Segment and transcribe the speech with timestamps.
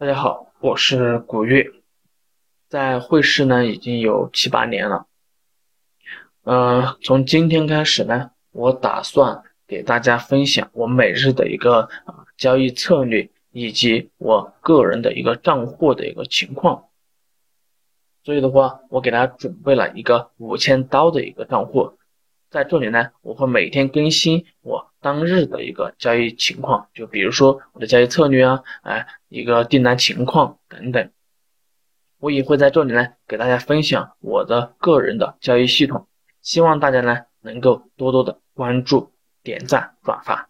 [0.00, 1.74] 大家好，我是古月，
[2.70, 5.06] 在汇市呢已经有七八年了。
[6.44, 16.88] 嗯，从今天开始呢，我打算给大家分享我每日的一个啊交易策略，以及我个人的一个账户的一个情况。
[18.24, 21.98] 所以的话，我给大家准备了一个五千刀的一个账户，
[22.48, 24.79] 在这里呢，我会每天更新我。
[25.00, 31.10] 当日的一个交易情况，就比如说我的交易策略啊，哎，一个订单情况等等，
[32.18, 36.06] 我也会在这里呢给大家分享我的个人的交易系统，
[36.42, 40.48] 希望大家呢能够多多的关注、点赞、转发。